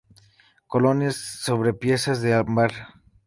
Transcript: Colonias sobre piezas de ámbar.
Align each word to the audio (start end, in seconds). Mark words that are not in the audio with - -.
Colonias 0.65 1.15
sobre 1.17 1.75
piezas 1.75 2.23
de 2.23 2.33
ámbar. 2.33 2.71